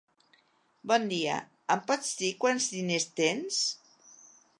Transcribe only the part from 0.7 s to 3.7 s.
Bon dia, em pots dir quants diners tens?